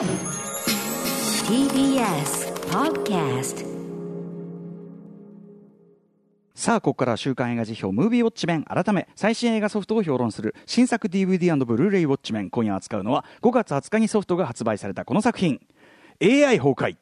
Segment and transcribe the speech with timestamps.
[0.00, 0.08] TBS
[2.70, 3.66] Podcast
[6.54, 15.60] さあここから週刊映画辞表ムービーウォッチメン改め最新映画ソフトを評論する新作 DVD& ブルーレイウォッチメン今夜扱うのは5月20日にソフトが発売されたこの作品。
[16.22, 16.96] AI 崩壊。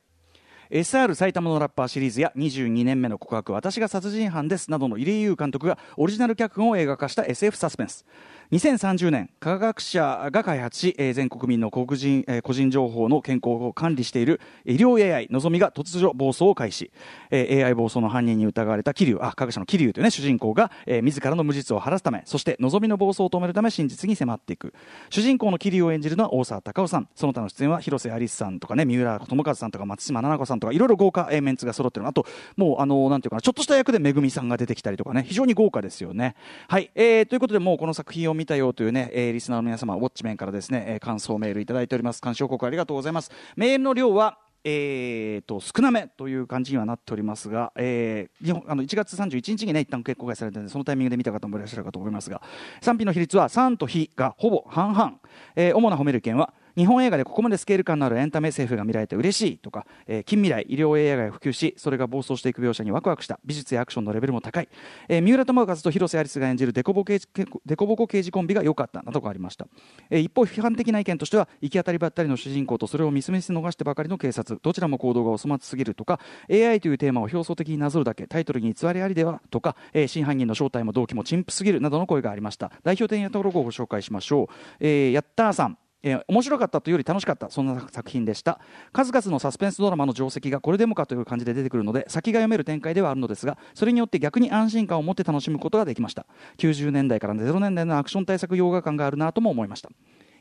[0.70, 8.04] SR 埼玉のラッパーシリーズや22年目の告白私が殺人犯ですなどの入江優監督がオリジナル脚本を映画化した SF サスペンス。
[8.50, 16.90] 2030年科学者が開発し、えー全国民の黒人、えー個人情報の健康を管理している医療 AI のぞみが突如暴走を開始、
[17.30, 24.74] えー AI 暴走の犯人に疑われた桐生あ科学者の桐生というね主人公が、えー自らの無実を晴らすためそしてのぞみの暴走を止めるため真実に迫っていく。
[25.10, 27.08] 主人公の桐生を演じるのは大沢たかおさん。
[27.14, 32.10] その他の出演は広瀬アリスさんとかね三浦友和さんとか松島菜々子さんとかいろいろ豪華えーメンツが揃ってるの。
[32.10, 32.26] あと
[32.56, 35.24] もうあのなんていうかなちょっとした役でめぐみさんが出てきたりとかね。
[35.26, 36.34] 非常に豪華ですよね。
[36.68, 42.20] はい、えーということでもうこの作品を見たよというね、えーリスナーの皆様ウォッチメンからですね、えー感想メールいただいております。
[42.22, 43.30] 監視報告ありがとうございます。
[43.56, 52.42] メールの量はえー、と少なめという感じにはなっておりますが、えー日本あの1月31日にね一旦結公開されたのでそのタイミングで見た方もいらっしゃるかと思いますが
[52.80, 55.20] 賛否の比率は3と非がほぼ半々、
[55.54, 64.68] えー主な褒める意見は日本映画でここまでスケール感のあるエンタメ政府が見られて嬉しいとか、えー近未来医療 AI が普及しそれが暴走していく描写にワクワクした美術やアクションのレベルも高い、
[65.08, 69.66] えー三浦友和と広瀬アリスが演じるデコボコ刑事コンビが良かったなどがありました、
[70.08, 82.70] えー一方批判的な意見としては行き当たりばったりの主人公とそれをミスミス逃してばかりの警察どちらも行動がお粗末すぎるとか AI というテーマを表層的になぞるだけタイトルに偽りありではとか、えー真犯人の正体も動機も陳腐すぎるなどの声がありました。
[82.84, 85.78] 代表的なところをご紹介しましょう、えー、やったーさん。
[86.02, 87.50] えー面白かったというより楽しかった。
[87.50, 88.60] そんな作品でした。
[88.92, 96.26] 数々のサスペンスドラマの定石がこれでもかという感じで出てくるので先が読める展開ではあるのですがそれによって逆に安心感を持って楽しむことができました。
[96.58, 99.90] 90年代から0年代のアクション対策洋画感があるなとも思いました。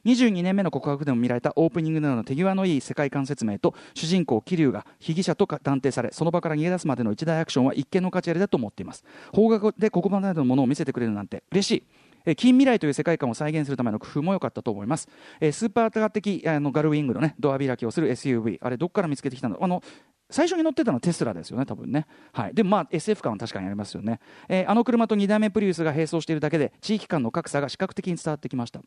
[0.05, 9.03] 22年目の告白でも見られたオープニングでの手際のいい世界観説明と主人公桐生が被疑者と断定されその場から逃げ出すまでの一大アクションは一見の価値ありだと思っています。
[9.33, 11.83] 邦画でここまでのものを見せてくれるなんて嬉しい。
[12.27, 15.07] え近未来という世界観を再現するための工夫も良かったと思います、
[15.39, 19.81] えスーパータガ的あのガルウィングの、ね、ドア開きをする SUV あれどっから見つけてきたのあの
[20.29, 22.05] 最初に乗ってたのはテスラですよね、多分ね。
[22.33, 24.19] はい、でもまあ SF 感は確かにありますよね。
[24.49, 28.81] えーあの車と2代目プリウスが並走しているだけで地域間の格差が視覚的に伝わってきました。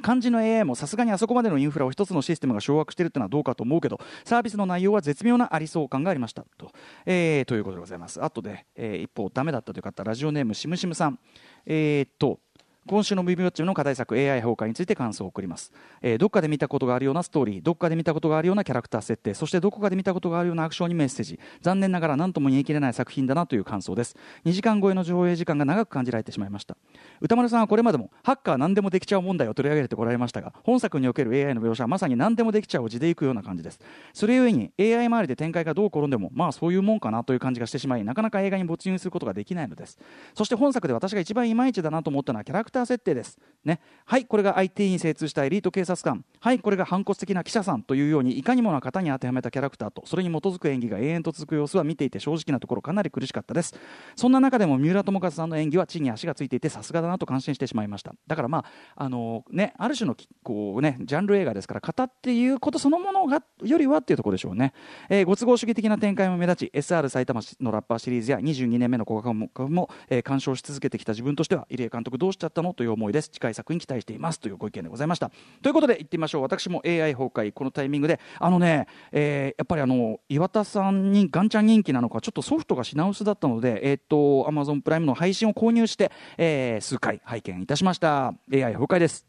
[0.00, 6.70] 漢字の AI もさすがにあそこまでのインフラを一つのシステムが掌握しているっていうのはどうかと思うけどサービスの内容は絶妙なありそう感がありましたと,、
[7.06, 11.18] えーということでございますあとで、えー一方ダメだったという方ラジオネームしむしむさん
[11.66, 12.38] えーっと
[12.86, 24.16] 今週のビビウォッチの課題作 AI 崩壊について感想を送ります、えーどっかで見たことがあるようなストーリーどっかで見たことがあるようなキャラクター設定そしてどこかで見たことがあるようなアクションにメッセージ残念ながら何とも言い切れない作品だなという感想です。
[24.44, 26.76] 2時間超えの上映時間が長く感じられてしまいました。
[27.20, 33.80] 歌丸さんはこれまでもハッカー何でもできちゃう問題を取り上げてこられましたが本作における AI の描写はまさに何でもできちゃうを地でいくような感じです。
[34.12, 39.98] それゆえに AI 周りで展開がどう転んでもまあそういうもんかなという感じがしてしまいなかなか映画に没入することができないのです。
[40.34, 43.36] そして本作で私が一番いまいちだなと思ったのはキャラクタークター設定です。
[43.64, 43.80] ね。
[44.06, 46.24] はいこれが IT に精通したエリート警察官。
[46.40, 53.74] はいこれが反骨的な記者さんというようにいかにもな型に当てはめたキャラクターとそれに基づく演技が永遠と続く様子は見ていて正直なところかなり苦しかったです。
[54.16, 58.14] そんな中でも三浦友和さんの演技は地に足がついていてさすがだなと感心してしまいました。
[58.26, 58.64] だからま
[58.96, 64.72] ああのねある種のこうねジャンル映画ですから型っていうことそのものがよりはっていうところでしょうね、
[65.08, 73.30] えーご都合主義的な展開も目立ち SR 埼玉のラッパーシリーズや22年目の告白もも、えー鑑賞し続けてきた自分としては入江監督どうしちゃったのという思いです。
[73.30, 75.30] 次回作に期待していますというご意見でございました。
[75.62, 76.42] ということで行ってみましょう。
[76.42, 78.20] 私も AI 崩壊このタイミングで。
[78.38, 84.16] あのね、えーやっぱりあの岩田さんにガンちゃん人気なのかちょっとソフトが品薄だったのでえーっと
[84.50, 88.34] Amazon プライムの配信を購入して、えー数回拝見いたしました。
[88.52, 89.26] AI 崩壊です。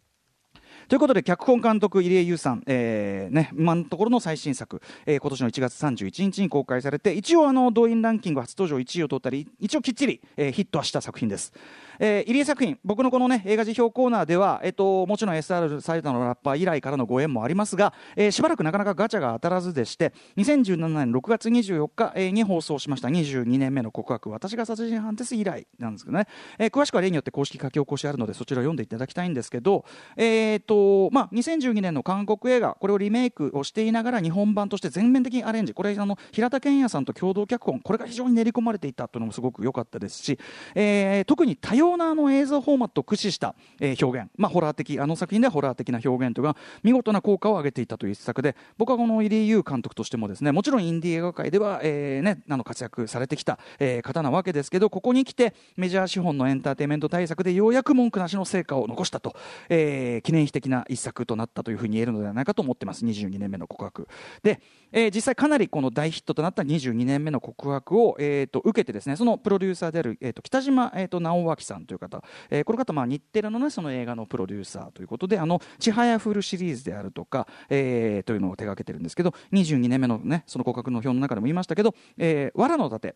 [0.88, 11.53] ということで脚本監督入江優さん、えーね、今のところの最新作、えー今年の1月31日に公開されて一応あの動員ランキング初登場1位を取ったり一応きっちり、えーヒットはした作品です、
[12.00, 26.27] えー入江作品僕のこのね映画辞表コーナーでは、えっともちろん SR 埼玉のラッパー以来からのご縁もありますが、えーしばらくなかなかガチャが当たらずでして2017年6月24日、えーに放送しました22年目の告白私が殺人犯です以来なんですけどね、
[26.57, 35.74] えー詳しくは例によって公式書き起こしあるのでそちらを読んでいただきたいんですけど、えーとまあ、2012年の韓国映画これをリメイクをしていながら日本版として全面的にアレンジ。
[35.74, 40.39] これあの平田賢也さんと共同脚本これが非常に練り込まれていたというのもすごく良かったですし、
[40.75, 59.35] えー特に多様様なあの映像フォーマットを駆使した、えー、表現、まあ、ホラー的あの作品ではホラー的な表現というのが見事な効果を上げていたという一作で僕はこの入江優監督としてもですねもちろんインディー映画界では、えーね、あの活躍されてきた、えー、方なわけですけどここに来てメジャー資本のエンターテインメント対策でようやく文句なしの成果を残したと、
[59.69, 63.05] えー、記念碑的な一作となったというふうに言えるのではないかと思ってます。
[63.05, 64.07] 22年目の告白。
[64.43, 64.61] で、
[64.91, 83.15] えー、実際かなりこの大ヒットとなった22年目の告白を、えーと、受けてですねそのプロデューサーである、えーと、北島、えーと、直脇さんという方、えー、この方、まあ、日テレの,、ね、その映画のプロデューサーということであの「ちはやふる」シリーズであるとか、えー、というのを手がけてるんですけど22年目の,、ね、その告白の表の中でも言いましたけど「えー、藁の盾」、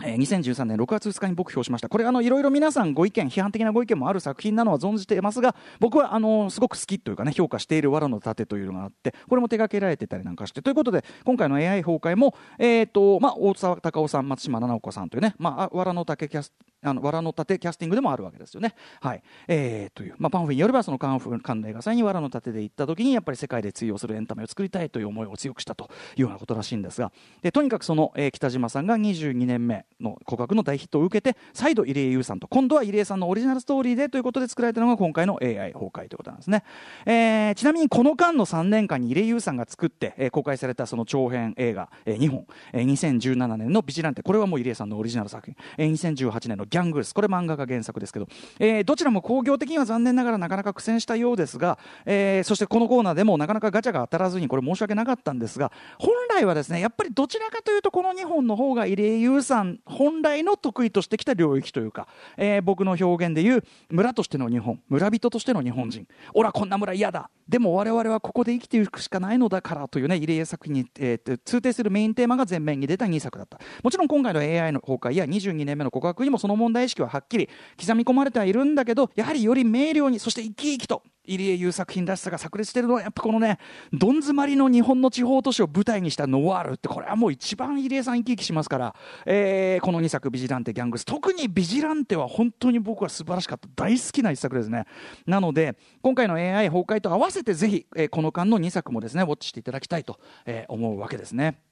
[0.00, 1.88] 2013年6月2日に僕表しました。
[1.88, 10.62] これあのいろいろ皆さんご意見批判的なご意見もある作品なのは存じていますが僕はあのすごく好きというかね評価している藁の盾というのがあってこれも手掛けられてたりなんかして。
[10.62, 18.74] ということで今回の AI 崩壊も、えーとまあ、大沢たかおさん松島菜々子さんというね、まあ、藁の盾キャスあの藁の盾キャスティングでもあるわけですよね。
[19.00, 19.22] はい。
[19.48, 27.12] えー、という、まあ、パンフィンによればそのカンフカンの映画祭に藁の盾で行った時にやっぱり世界で通用するエンタメを作りたいという思いを強くしたというようなことらしいんですが。
[27.42, 29.84] でとにかくその、えー、北島さんが22年目。
[30.00, 36.64] の告白の大ヒットを受けて再度入江優さんと今度は入江さんのオリジナルストーリーでということで作られたのが今回の AI 崩壊ということなんですね、
[37.06, 48.28] えー、ちなみにこの間の3年間に入江優さんが作って、えー、公開されたその長編映画、えー、2本、えー、2017年の「ビジランテ」これはもう入江さんのオリジナル作品、えー、2018年の「ギャングルス」これ漫画が原作ですけど、
[48.58, 66.06] えー、どちらも興行的には残念ながらなかなか苦戦したようですが、えー、そしてこのコーナーでもなかなかガチャが当たらずにこれ申し訳なかったんですが本来はですねやっぱりどちらかというとこの2本の方が入江優さん本来の得意としてきた領域というか、えー、僕の表現でいう村としての日本村人としての日本人。
[66.34, 67.30] おらこんな村嫌だ。
[67.48, 73.58] でも我々はここで生きていくしかないのだからというね入江作品に、えー、通底するメインテーマが前面に出た2作だった。
[73.82, 77.48] もちろん今回の AI の崩壊や22年目の告白にもその問題意識ははっきり
[77.78, 83.58] 刻み込まれてはいるんだけどやはりより明瞭にそして生き生きと入江優作品らしさが炸裂してるのはやっぱこのね
[83.92, 88.94] どん詰まりの日本の地方都市を舞台にしたノワールってこれはもう一番入江さん生き生きしますから、
[89.26, 94.86] えー、この2作「ビジランテ・ギャングス」特に「ビジランテ」は本当に僕は素晴らしかった大好きな一作ですね
[95.26, 101.69] なので今回の AI 崩壊と合わせてぜひ、えー、この間の2作もですねウォッチしていただきたいと、えー、思うわけですね。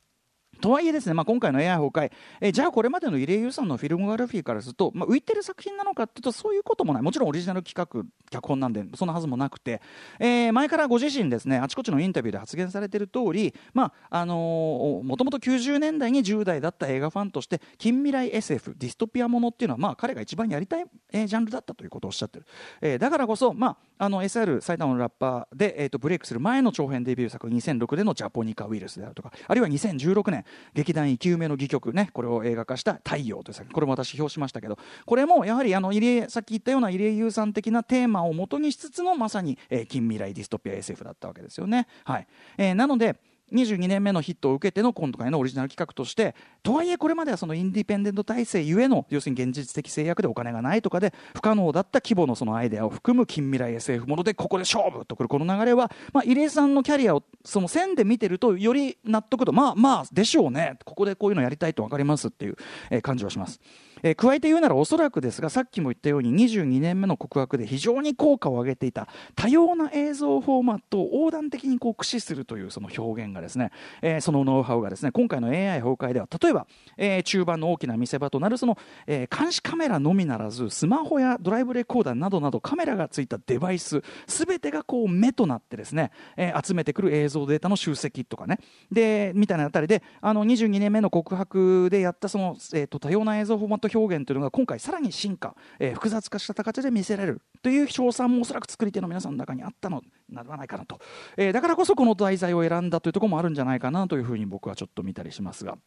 [0.61, 2.11] とはいえですね、まあ、今回の AI 崩壊、
[2.41, 7.03] えじゃあこれまでの入江優さんのフィルムグラフィーからすると、まあ、浮いてる作品なのかというとそういうこともない。
[7.03, 9.81] もちろんオリジナル企画脚本なんでそんなはずもなくて、
[10.19, 22.47] えー、前からご自身ですねあちこちのインタビューで発言されている通り、まああのー、もともと90年代に10代だった映画ファンとして近未来 SF ディストピアものっていうのは、まあ、彼が一番やりたい、えー、ジャンルだったということをおっしゃってる、
[22.81, 30.38] えー、だからこそ、まあ、あの SR 埼玉のラッパーで、えーと、ブレイクする前の長編デビュー作2006でのジャポニカウイルスであるとかあるいは2016年
[30.75, 33.75] 劇団生き埋めの戯曲ねこれを映画化した「太陽」という作品。
[33.75, 41.87] これも私表しましたけどこれもやはりあの入江さっき言ったような入江優さん的なテーマをもとにしつつのまさに、えー、近未来ディストピア SF だったわけですよね。
[42.05, 42.27] はい。
[42.57, 43.17] えー、なので
[43.53, 62.57] 22年目のヒットを受けての今回のオリジナル企画としてとはいえこれまではそのインディペンデント体制ゆえの要するに現実的制約でお金がないとかで不可能だった規模のそのアイデアを含む近未来 SF ものでここで勝負とくるこの流れは、まあ、入江さんのキャリアをその線で見てるとより納得とまあまあでしょうねここでこういうのやりたいと分かりますっていう、
[63.03, 63.61] 感じはします。
[64.03, 73.71] えー、加えて言うならおそらくですがさっきも言ったように22年目の告白で非常に効果を上げていた多様な映像フォーマットを横断的にこう駆使するというその表現がですね、
[74.03, 76.67] えー、そのノウハウがですね今回の AI 崩壊では例えば、
[76.97, 88.59] えー、中盤の大きな見せ場となるその、えー、監視カメラのみならずスマホやドライブレコーダーなどなどカメラがついたデバイスすべてがこう目となってですね、えー、集めてくる映像データの集積とかね。
[88.91, 100.99] でみたいなあたりであの22年目の告白でやったその、えーと、多様な映像フォーマット表現というのが今回さらに進化、えー、複雑化した形で見せられるという賞賛もおそらく作り手の皆さんの中にあったのではないかなと、
[101.37, 105.79] えー、だからこそこの題材を選んだというところもあるんじゃないかなというふうに僕はちょっと見たりしますが。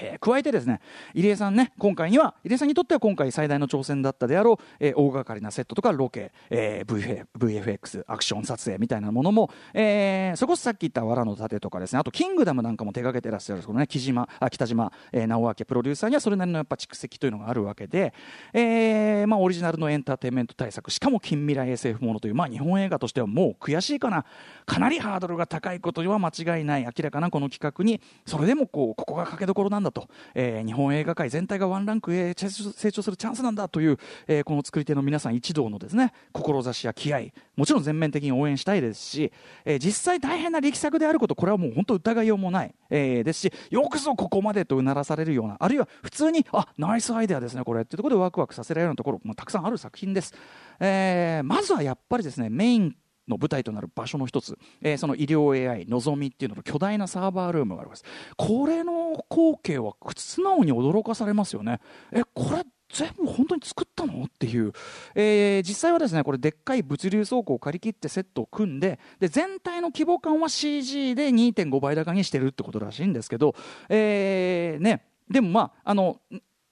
[0.00, 0.80] えー、加えてですね
[1.14, 18.12] 入江さんね今回には入江さんにとっては今回最大の挑戦だったであろう、えー、大掛かりなセットとかロケ、えー、VFX アクション撮影みたいなものも、えー、そこさっき言った「藁の盾」とかですねあと「キングダム」なんかも手掛けてらっしゃるこのね木島あ北島、えー、直明プロデューサーにはそれなりのやっぱ蓄積というのがあるわけで、
[18.52, 24.24] えーまあ、オリジナルのエンターテインメント対策しかも近未来 SF ものという、まあ、日本映画としてはもう悔しいかな
[24.66, 39.32] かなりハードルが高いことは間違いない明らかなこの企画にそれでもこうここがかけどころなんだだと、えー日本映画界全体がワンランクへ成長するチャンスなんだという、えーこの作り手の皆さん一同のですね志や気合もちろん全面的に応援したいですし、
[39.64, 50.34] えー実際大変な力作であることこれはもう本当疑いようもない、えーですしよくぞここまでとうならされるようなあるいは普通にあナイスアイデアですねこれっていうところでワクワクさせられるようなところもたくさんある作品です、
[50.80, 52.96] えーまずはやっぱりですねメイン
[53.28, 58.04] の舞台となる場所の一つ、えーその医療 AI のぞみっていうのの巨大なサーバールームがあります。
[58.36, 61.80] これの光景は素直に驚かされますよね。
[62.12, 64.24] えこれ全部本当に作ったの？
[64.24, 64.72] っていう、
[65.14, 73.54] えー実際はですねこれでっかい物流倉庫を借り切ってセットを組んでで全体の規模感は CG で2.5倍高にしてるってことらしいんですけど、
[73.88, 76.20] えーね、でもまああの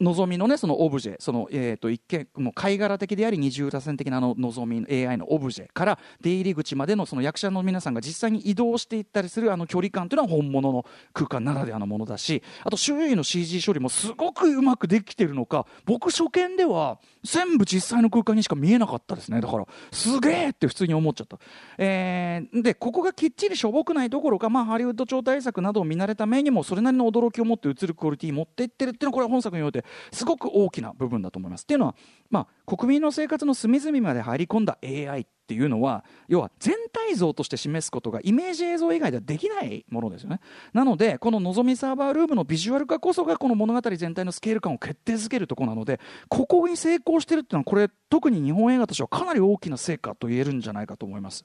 [0.00, 10.84] 望みのねそのオブジェその、えー、と一見もう貝殻的であり二重打線的なあののぞみ AI のオブジェから出入り口までのその役者の皆さんが実際に移動していったりするあの距離感というのは本物の
[11.14, 19.40] 空間ならではのものだしあと周囲の CG 処理もすごくうまくできてるのか僕初見では全部実際の空間にしか見えなかったですね。
[19.40, 21.38] だからすげえって普通に思っちゃった、
[21.78, 31.62] えーでここがきっちりしょぼくないどころか、まあ、ハリウッド超大作などを見慣れた目にもそれなりの驚きを持って映るクオリティ持っていってるっていうのはこれは本作においてすごく大きな部分だと思います。
[31.62, 31.94] っていうのは、
[32.30, 40.40] まあ、国民の生活の隅々まで入り込んだ AI っていうのは要は全体像として示すことがイメージ映像以外ではできないものですよね。
[40.72, 51.44] なのでこののぞみサーバールームのビジュアル化こそがこの物語全体のスケール感を決定づけるところなのでここに成功してるっていうのはこれ特に日本映画としてはかなり大きな成果と言えるんじゃないかと思います、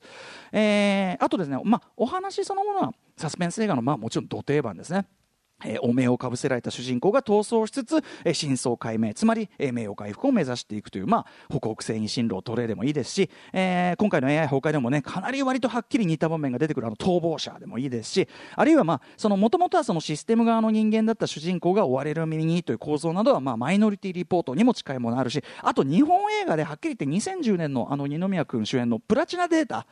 [0.52, 5.06] えーあとですね、まあ、お話そのものはサスペンス映画のまあもちろん土定番ですね。
[5.66, 29.86] えーお面をかぶせられた主人公が逃走しつつ、えー真相解明つまり、えー名誉回復を目指していくという、まあ、北北西に進路を取れでもいいですし、えー今回の AI 崩壊でもねかなり割とはっきり似た場面が出てくるあの逃亡者でもいいですしあるいはまあその元々はそのシステム側の人間だった主人公が追われる身にという構造などは、まあ、マイノリティリポートにも近いものあるしあと日本映画ではっきり言って2010年のあの二宮君主演の「プラチナデータ」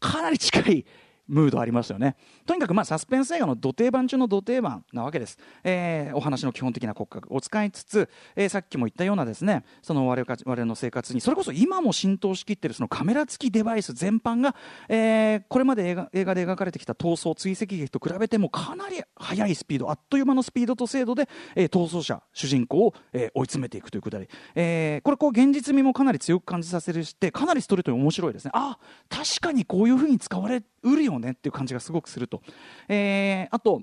[0.00, 0.84] かなり近い
[1.30, 2.16] ムードありますよね。
[2.44, 14.56] とにかくまあサスペンス映画の土定番中の土定番なわけです、えーお話の基本的な骨格を使いつつ、えーさっきも言ったようなですねその我々の生活にそれこそ今も浸透しきってるそのカメラ付きデバイス全般が、
[14.88, 28.50] えーこれまで映画映画で描かれてきた逃走追跡劇と比べてもかなり速いスピードあっという間のスピードと精度で、えー逃走者主人公を、えー追い詰めていくというくだり、えーこれこう現実味もかなり強く感じさせるしてかなりストレートに面白いですね。
[28.54, 32.42] あ確かにこういうふうに使われ売るよねっていう感じがすごくすると、
[32.88, 33.82] えーあと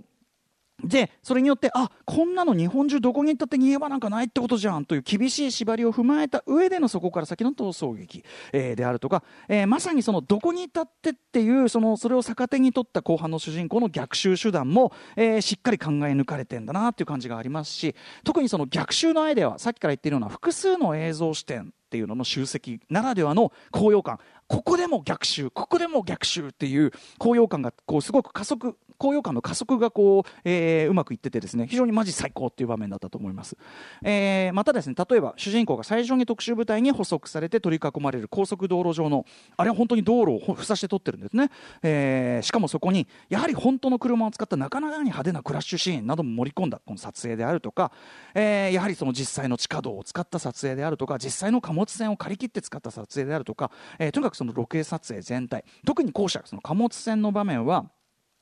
[0.84, 24.20] でそれによってあこんなの日本中どこに行ったって逃げ場なんかないってことじゃんという厳しい縛りを踏まえた上でのそこから先の逃走劇、えーであるとか、えーまさにそのどこに行ったってっていうそのそれを逆手に取った後半の主人公の逆襲手段も、えーしっかり考え抜かれてんだなっていう感じがありますし特にその逆襲のアイデアはさっきから言っているような複数の映像視点っていうのの集積ならではの高揚感。
[24.48, 33.58] ここでも逆襲ここでも逆襲っていう高揚感がこうすごく加速高揚感の加速がこう、えーうまくいっててですね非常にマジ最高っていう場面だったと思います、
[34.04, 39.26] えーまたですね例えば主人公が最初に特殊部隊に捕捉されて取り囲まれる高速道路上の
[39.56, 41.50] あれは本当に道路をほ塞して撮ってるんですね、
[41.84, 47.92] えーしかもそこにやはり本当の車を使ったなかなかに派手なクラッシュシーンなども盛り込んだこの撮影であるとか、
[48.34, 57.86] えーやはりその実際の地下道を使った撮影であるとか実際の貨物船を借り切って使った撮影であるとか、えーとにかくそのロケ撮影全体特に後者その貨物船の場面は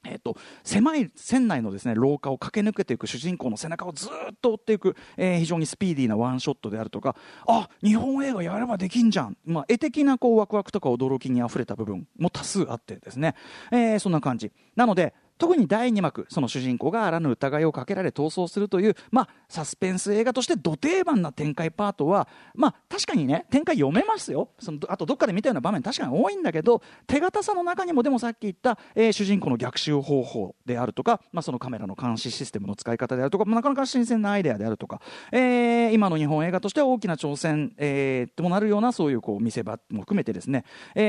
[0.08, 4.10] えー、と狭い船内のです、ね、廊下を駆け抜けていく主人公の背中をずっ
[4.42, 7.16] と追っていく、えー非常にスピーディーなワンショットであるとか
[7.48, 13.36] あ日本映画やればできんじゃん、まあ、絵的なこうワクワクとか驚きにあふれた部分も多数あってですね、
[13.72, 14.52] えーそんな感じ。
[14.76, 24.50] なので特に第2幕その主人公があらぬ疑いをかけられ逃走するという、まあ、サスペンス映画としてど定番な展開パートは、まあ、確かにね展開読めますよ。
[24.60, 35.02] そのあとどっかで見たような場面確かに多いんだけど手堅さの中にもでもさっき言った、えー主人公の逆襲方法であるとか、まあ、そのカメラの監視システムの使い方であるとか、まあなかなか新鮮なアイデアであるとか、
[35.32, 40.66] えー今の日本映画としては大きな挑戦、えーともなるようなそういうこう見せ場も含めてですね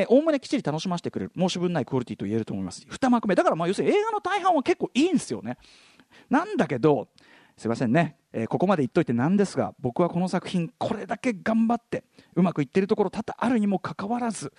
[0.08, 2.86] おおむねきっちり楽しませてくれる申し分ないクオリティと言えると思います。
[2.88, 3.34] 2幕目。
[3.34, 5.58] だからまあ要するに映画の大半は結構いいんですよね。
[6.30, 7.08] なんだけど
[7.56, 12.04] すいませんね、えーここまで言っといてなんですが僕はこの作品これだけ頑張って
[12.34, 14.52] うまくいってるところ多々あるにもかかわらず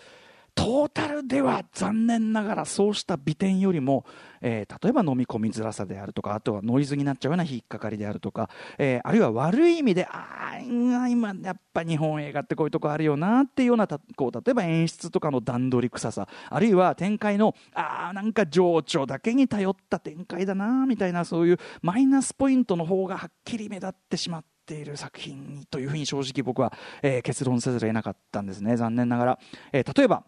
[0.57, 4.05] トータルでは残念ながらそうした美点よりも、
[4.41, 8.49] えー、例えば飲み込みづらさであるとかあとはノイズになっちゃうような引っかかりであるとか、
[8.79, 26.73] えー、あるいは悪い意味でああ今やっぱ日本映画ってこういうとこあるよなっていうようなこう例えば演出とかの段取り臭さあるいは展開のああなんか情緒だけに頼った展開だなみたいなそういうマイナスポイントの方がはっきり目立ってしまっている作品というふうに正直僕は、
[27.03, 29.39] えー、結論せざるを得なかったんですね残念ながら、
[29.71, 30.23] えー、例えば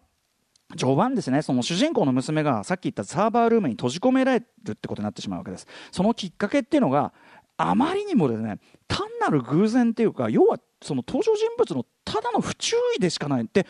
[0.76, 5.66] 序盤ですねその主人公の娘がさっき言ったサーバールームに閉じ込められるってことになってしまうわけです。
[5.90, 7.12] そのきっかけっていうのが
[7.56, 8.58] あまりにもですね
[8.88, 13.66] 単なる偶然っていうか要はその登場人物のただの不注意でしかないって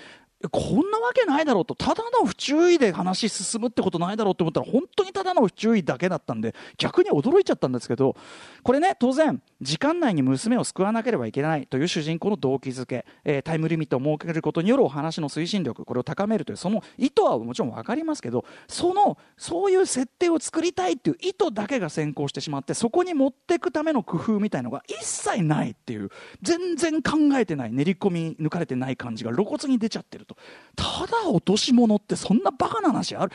[0.49, 8.17] こんなわけないだろうとただの不注意で話進むってことないだろうと思ったら本当にただの不注意だけだったんで逆に驚いちゃったんですけど
[8.63, 26.09] これね当然時間内に娘を救わなければいけないという主人公の動機づけ、えー、タイムリミットを設けることによるお話の推進力これを高めるというその意図はもちろん分かりますけどそのそういう設定を作りたいっていう意図だけが先行してしまってそこに持っていくための工夫みたいのが一切ないっていう
[26.41, 30.37] 全然考えてない練り込み抜かれてない感じが露骨に出ちゃってると。
[30.77, 33.33] ただ落とし物ってそんなバカな話ある？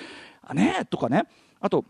[0.53, 1.23] ねとかね。
[1.59, 1.85] あと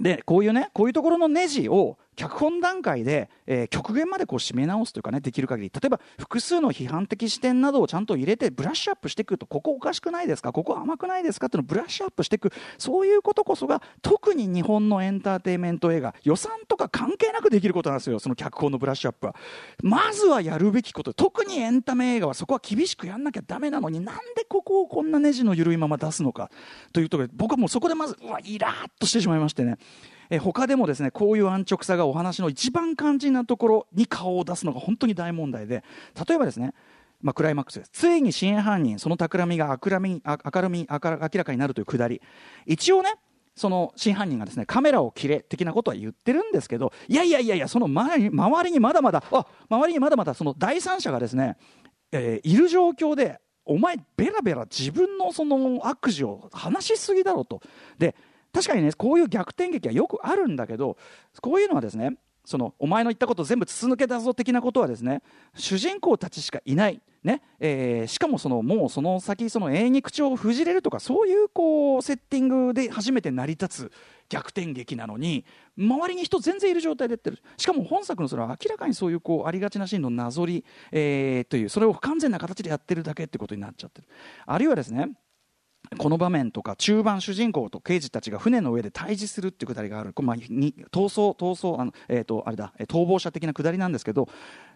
[0.00, 5.72] でこういうねこういうところのネジを脚本段階で、えー、極限までこう締め直すというかねできる限り。
[5.72, 9.46] 例えば複数の批判的視点などをちゃんと入れてブラッシュアップしていくと。
[9.46, 10.52] ここおかしくないですか？
[10.52, 11.46] ここ甘くないですか？
[11.46, 12.52] っていうのをブラッシュアップしていく。
[12.76, 16.14] そういうことこそが特に日本のエンターテインメント映画。
[16.22, 18.18] 予算とか関係なくできることなんですよ。
[18.18, 19.34] その脚本のブラッシュアップは。
[19.82, 21.14] まずはやるべきこと。
[21.14, 23.98] 特にエンタメ映画はそこは厳しくやんなきゃだめなのに。
[24.00, 26.50] なんでここをこんなネジの緩いまま出すのか
[26.92, 29.78] というところで僕はもうそこでまずうわイラーっとしてしまいましてね。
[30.30, 35.84] え他でもですねこういう安直さがお話の一番肝心なところに顔を出すのが本当に大問題で
[36.28, 36.74] 例えばですね
[37.22, 37.90] まあ、クライマックスです。
[37.92, 42.22] ついに真犯人その企みが明るみ明るみ明らかになるというくだり。
[42.64, 43.14] 一応ね
[43.54, 51.58] その真犯人がですねカメラを切れ的なことは言ってるんですけどいやいやいやいやその周りにまだまだあ周りにまだまだその第三者がですね、
[52.10, 57.60] えー、いる状況でお前ベラベラ自分のその悪事を話しすぎだろうと。
[57.98, 58.14] で
[58.52, 60.96] 確かにねこういう逆転劇はよくあるんだけど
[61.40, 65.22] こういうのはですねそのお前の言ったこと全部筒抜けだぞ的なことはですね
[65.54, 67.42] 主人公たちしかいない、ね。
[67.60, 73.92] えー、しかもそのもうその先その永遠に口を封じれるとかそういうこうセッティングで初めて成り立つ
[74.28, 75.44] 逆転劇なのに
[75.76, 77.38] 周りに人全然いる状態でやってる。
[77.56, 84.08] しかも本作のそれは明らかにそういうこうありがちなシーンのなぞり、えー、というそれを不完全な形でやってるだけってことになっちゃってる。
[84.46, 85.10] あるいはですね
[86.00, 94.26] この場面とか中盤主人公と刑事たちが船の上で対峙するっていうくだりがある、まあ、逃走逃走あの、えーと、あれだ逃亡者的なくだりなんですけど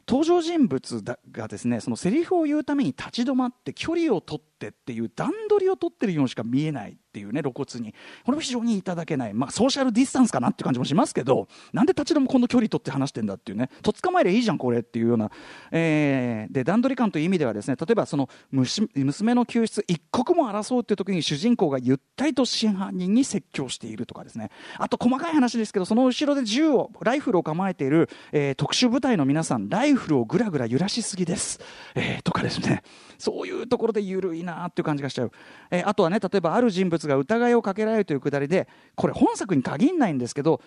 [0.07, 1.03] 登場人物
[1.33, 6.99] がですねそのセリフを言うために立ち止まって距離を取ってっていう段取りを取ってるようにしか見えない。
[7.15, 7.95] っていうね露骨に。
[8.25, 13.71] これも非常にいただけない、まあ、ソーシャルディスタンスかなって感じもしますけどなんで立ち止まこの距離取って話してんだっていうね。
[13.83, 15.31] とっ捕まえりゃいいじゃんこれっていうような、
[15.71, 24.51] えー、で段取り感という意味ではですね例えばその娘の救出一刻も争うっていう時に主人公がゆったりと真犯人に説教しているとかですね。
[24.79, 31.61] あと細かい話ですけどその後ろで銃をライフルを構えている、えー、特殊部隊の皆さんライフルをぐらぐら揺らしすぎです、
[31.95, 32.83] えー、とかですね。
[33.25, 35.33] そういうところで緩いなっていう感じがしちゃう、
[35.71, 40.61] えー、あとはね例えばある人物が疑いをかけられるというくだりでこれ本作に限らないんですけど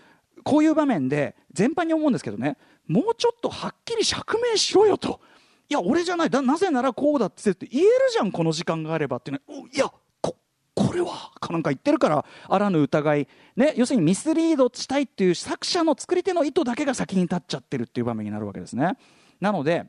[0.43, 5.20] こういう場面で全般に思うんですけどねもうちょっとはっきり釈明しろよと。
[5.70, 6.30] いや俺じゃない。
[6.30, 9.41] だなぜならこうだってって言えるじゃんこの時間があればってね
[9.74, 9.91] いや
[10.22, 18.93] これはかなんか言ってるからあらぬ疑い、ね、要するにミスリードしたいっていう作者の作り手の意図だけが先に立っちゃってるっていう場面になるわけですね。
[19.41, 19.86] なので、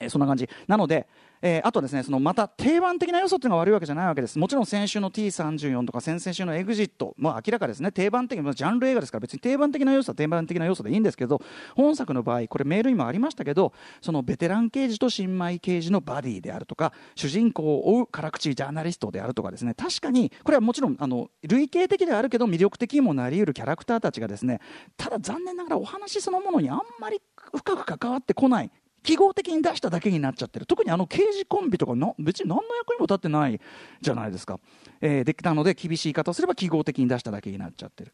[0.00, 0.48] えそんな感じ。
[0.66, 1.06] なので
[1.42, 4.38] えー、あとですねそのまた定番的な要素っていうのが悪いわけじゃないわけです。
[4.38, 7.90] もちろん先週の T34 とか先々週の EXIT も明らかですね。
[7.90, 11.42] 定番的なジャンル映画ですから別に定番的な要素は定番的な要素でいいんですけど
[11.74, 19.74] 本作の場合これメールにもありましたけどそのベテラン刑事と新米刑事のバディであるとか主人公を追う辛口ジャーナリストであるとかですね。
[19.74, 24.60] 確かにこれはもちろんあの類型的ではあるけど魅力的にもなりうるキャラクターたちがですね
[24.96, 27.20] ただ残念ながらお話そのものにあんまり
[27.52, 28.70] 深く関わってこない。
[29.02, 30.66] 記号的に出しただけになっちゃってる。
[30.66, 33.60] 特にあの刑事コンビとかな別に何の役にも立ってない
[34.00, 34.60] じゃないですか、
[35.00, 38.12] えー、できたので厳しい言い方をすれば記号的に出しただけになっちゃってる。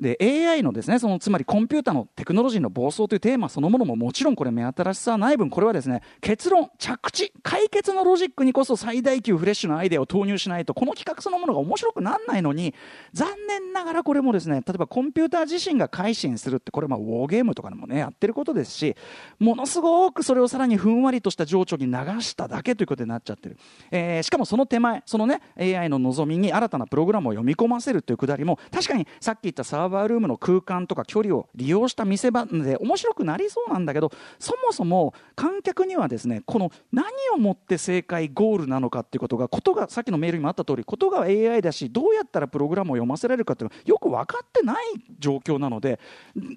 [0.00, 12.74] で AI のですねそのつまりコンピューターのテクノロジーの暴走というテーマそのものももちろんこれ目新しさはない分これはですね結論着地解決のロジックにこそ最大級フレッシュなアイデアを投入しないとこの企画そのものが面白くならないのに
[13.12, 18.96] 残念ながらこれもですね例えばコンピューター自身が改心するってこれまあウォーゲームとかでもねやってることですし
[19.38, 23.56] ものすごくそれをさらにふんわりとした情緒に流しただけということになっちゃってる、
[23.90, 44.76] えーしかもその手前そのね AI の望みに新たなプログラムを読み込ませるというくだりも確かにさっき言ったサーバールームの空間とか距離を利用した見せ場で面白くなりそうなんだけどそもそも観客にはですねこの何をもって正解ゴールなのかっていうことがことがさっきのメールにもあった通りことが AI だしどうやったらプログラムを読ませられるかっていうのはよく分かってない
[45.18, 46.00] 状況なので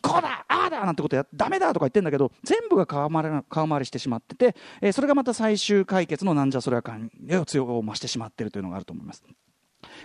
[0.01, 9.23] こうだああだなんてことやダメだとか言ってんだけど全部が顔回り顔回りしてしまってて、えーそれがまた最終解決のなんじゃそれは感を強を増してしまってるというのがあると思います。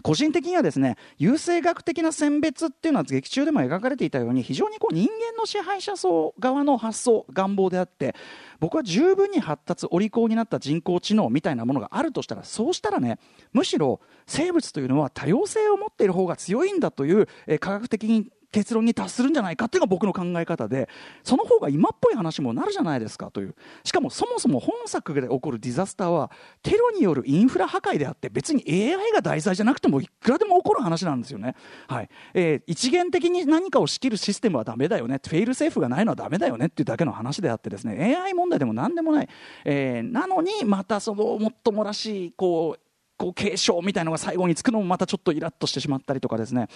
[0.03, 8.14] 個人的にはですね優生学的な選別っていうのは劇中でも描かれていたように非常にこう人間の支配者層側の発想願望であって
[8.59, 13.19] 僕は十分に発達お利口になった人工知能みたいなものがあるとしたらそうしたらね
[13.53, 20.89] むしろ生物というのは多様性を持っている方が強いんだという、えー科学的に結論に達するんじゃないかっていうのが僕の考え方で
[21.23, 23.55] その方が今っぽい話もなるじゃないですかという。
[23.85, 26.31] しかもそもそも本作で起こるディザスターは
[26.63, 31.55] テロによるインフラ破壊であって別に AI が題材じゃなくてもいくらでも起こる話なんですよね、
[31.89, 32.09] はい。
[32.35, 35.21] えー一元的に何かを仕切るシステムはダメだよね。
[35.27, 38.17] フェイルセーフがないのはダメだよねっていうだけの話であってですね。
[38.17, 39.29] AI 問題でも何でもない、
[39.65, 42.81] えーなのにまたそのもっともらしいこう
[43.21, 46.69] こう継承みたいなのが最後につくのもまたちょっとイラッとしてしまったりとかですね。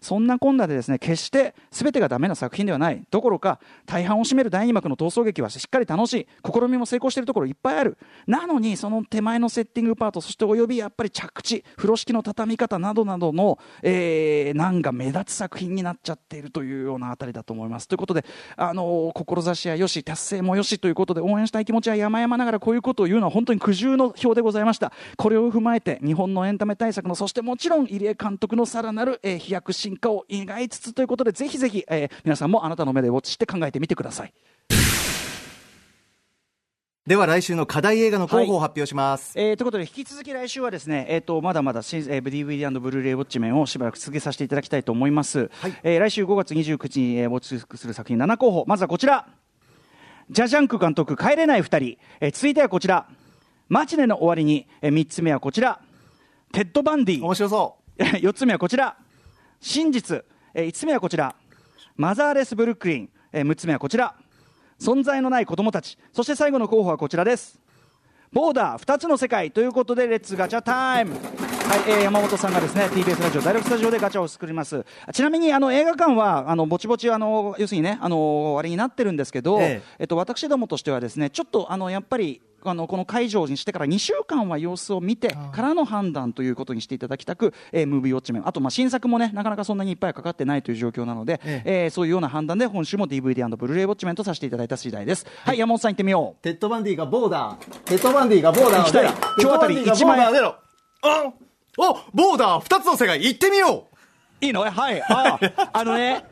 [0.00, 3.04] そんなこんなでですね決して全てがダメな作品ではない。
[3.10, 7.98] どころか大半を占める第2幕の逃走劇はしっかり楽しい試みも成功しているところいっぱいある。
[8.26, 17.88] なのにその手前のセッティングパートそしておよびやっぱり着地風呂敷の畳み方などなどの、えー難が目立つ作品になっちゃっているというようなあたりだと思います。
[17.88, 18.24] ということで
[18.56, 24.92] あの志やよし達成もよしということで応援したい気持ちは山々ながらこういうことを言うのは本当に苦渋の表でございました。
[25.16, 34.32] これを踏まえて日本のエンタメ対策のそしてもちろん入江監督のさらなる、えー飛躍し進化を描いつつということでぜひぜひ、えー皆さんもあなたの目でウォッチして考えてみてください。
[37.06, 45.48] では来週の課題映画の候補を発表します、えーということで引き続き来週はですね、えー、とまだまだ新、えー、DVD& ブルーレイウォッチ面をしばらく続けさせていただきたいと思います、
[45.84, 48.64] えー来週5月29日に、えーウォッチする作品7候補。
[48.66, 49.28] まずはこちら。
[50.30, 53.06] ジャジャンク監督帰れない2人、えー続いてはこちら。
[53.68, 55.80] マチネの終わりに、え3つ目はこちら。
[56.52, 57.22] テッド・バンディ。
[57.22, 58.96] 面白そ4 つ目はこちら
[59.60, 61.34] 真実、え5つ目はこちら。
[61.96, 64.14] マザーレス・ブルックリン、え6つ目はこちら。
[64.78, 65.98] 存在のない子供たち。
[66.12, 67.60] そして最後の候補はこちらです。
[68.32, 68.82] ボーダー。
[68.82, 69.50] 2つの世界。
[69.50, 71.12] ということで Let's ガチャ time。
[71.14, 74.84] はい、えー山本さんがですね TBS ラジオ第6スタジオでガチャを作ります。
[75.12, 79.82] ちなみにあの映画館はあのぼちぼちあの要するにねあのあれになってるんですけど、え。
[79.98, 91.86] えっと、私どもとしてはですねちょっとあのやっぱりあのこの会場にしてから2週間は様子を見てからの判断ということにしていただきたく、えームービーウォッチメンあとまあ新作もねなかなかそんなにいっぱいかかってないという状況なので、ええ。
[91.88, 95.26] ーそういうような判断で今週も DVD& ブルーレイウォッチメンとさせていただいた次第です。
[95.44, 96.38] はい、山本さん行ってみよう。
[96.38, 97.78] うテッド・バンディがボーダー。
[97.84, 100.56] テッド・バンディがボーダー今日あたりテッドバンディが1万円ボーダー出ろ
[101.02, 101.32] あ
[101.78, 103.86] おボーダー2つの世界行ってみよ
[104.40, 104.60] いいの？
[104.62, 105.02] はい。
[105.02, 105.38] あ
[105.72, 106.24] あのね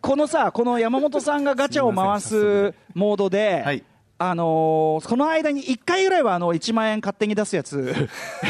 [0.00, 3.84] このさこの山本さんがガチャを回すモードで、はい
[4.18, 7.94] あのーこの間に1回ぐらいはあの1万円勝手に出すやつ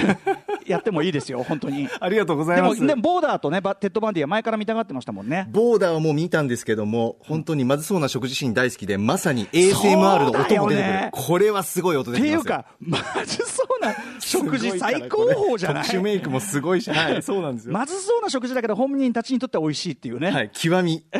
[0.67, 1.85] やってもいいですよ本当に。
[1.87, 2.77] うありがとうございます。
[2.77, 5.49] でもでもボーダーとねバテッドバンディは前から見たがってましたもんね。
[5.51, 10.77] ボーダーはもう見たんですけども、本当にまずそうな食事シーン大好きで、まさに ASMR の音も出てくる。
[10.77, 11.11] ね。
[11.13, 15.85] これはすごい音っ出ていうかまずそうな食事最高峰じゃない？
[15.85, 17.73] 特殊メイクもすごいし、はい、 そうなんですよ。
[17.73, 21.05] まずそうな食事だけど本人たちにとっては美味しいっていうね、はい、極み。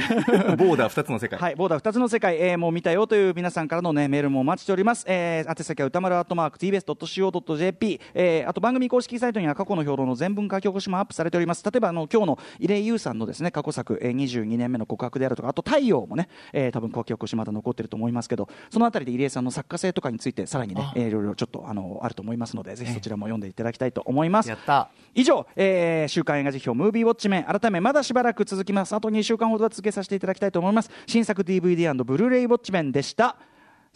[0.57, 1.39] ボーダー2つの世界。
[1.39, 5.05] はい、ボーダー2つの世界、えーもう見たよという皆さんからの、ね、メールもお待ちしております。
[5.09, 11.65] えー、宛先は歌丸アットマーク TBS.CO.JP、えー、あと番組公式サイトには過去の評論の全文書き起こしもアップされております。
[11.65, 24.49] 例えばあの今日の入江優さんのですね過去作、えー、22年目の告白であるとか、あと太陽もね、えー、多分書き起こしまだ残ってると思いますけど、そのあたりで入江さんの作家性とかについてさらにね、えーいろいろちょっとあのあると思いますので、ぜひそちらも読んでいただきたいと思います。
[24.49, 24.91] やった。
[25.15, 33.37] 以上、えー週刊映画辞表ムービーウォッチメン改めまだしばらく続きますあと2週間ほどは続けさせていただきたいと思います新作 DVD& ブルーレイウォッチメンでした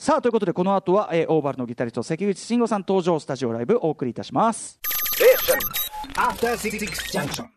[0.00, 4.80] さあということでこの後は、えーオーバルのギタリスト関口慎吾さん登場スタジオライブお送りいたします。